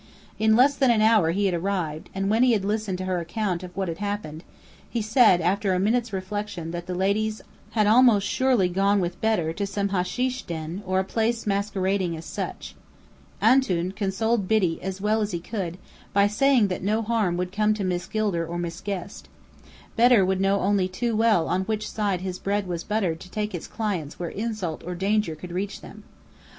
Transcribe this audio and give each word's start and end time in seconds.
In 0.39 0.55
less 0.55 0.75
than 0.75 0.89
an 0.89 1.03
hour 1.03 1.29
he 1.29 1.53
arrived, 1.53 2.09
and 2.15 2.27
when 2.27 2.41
he 2.41 2.53
had 2.53 2.65
listened 2.65 2.97
to 2.97 3.05
her 3.05 3.19
account 3.19 3.61
of 3.61 3.77
what 3.77 3.87
had 3.87 3.99
happened, 3.99 4.43
he 4.89 4.99
said 4.99 5.41
after 5.41 5.75
a 5.75 5.79
minute's 5.79 6.11
reflection 6.11 6.71
that 6.71 6.87
the 6.87 6.95
ladies 6.95 7.43
had 7.73 7.85
almost 7.85 8.25
surely 8.25 8.67
gone 8.67 8.99
with 8.99 9.21
Bedr 9.21 9.51
to 9.53 9.67
some 9.67 9.89
hasheesh 9.89 10.41
den, 10.47 10.81
or 10.87 10.99
a 10.99 11.03
place 11.03 11.45
masquerading 11.45 12.17
as 12.17 12.25
such. 12.25 12.73
"Antoun" 13.43 13.91
consoled 13.91 14.47
Biddy 14.47 14.81
as 14.81 14.99
well 15.01 15.21
as 15.21 15.33
he 15.33 15.39
could, 15.39 15.77
by 16.13 16.25
saying 16.25 16.67
that 16.69 16.81
no 16.81 17.03
harm 17.03 17.37
would 17.37 17.51
come 17.51 17.75
to 17.75 17.83
Miss 17.83 18.07
Gilder 18.07 18.43
or 18.43 18.57
Miss 18.57 18.81
Guest. 18.81 19.29
Bedr 19.97 20.25
would 20.25 20.41
know 20.41 20.75
too 20.87 21.15
well 21.15 21.47
on 21.47 21.61
which 21.65 21.87
side 21.87 22.21
his 22.21 22.39
bread 22.39 22.65
was 22.65 22.83
buttered 22.83 23.19
to 23.19 23.29
take 23.29 23.51
his 23.51 23.67
clients 23.67 24.17
where 24.17 24.29
insult 24.31 24.83
or 24.83 24.95
danger 24.95 25.35
could 25.35 25.51
reach 25.51 25.81
them. 25.81 26.01